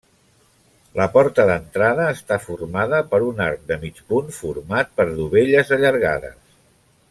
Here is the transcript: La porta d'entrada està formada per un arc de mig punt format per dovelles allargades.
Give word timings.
La 0.99 1.05
porta 1.17 1.45
d'entrada 1.49 2.07
està 2.13 2.39
formada 2.47 3.03
per 3.13 3.21
un 3.27 3.43
arc 3.49 3.69
de 3.73 3.79
mig 3.85 4.03
punt 4.13 4.35
format 4.41 4.91
per 5.01 5.07
dovelles 5.21 5.75
allargades. 5.79 6.39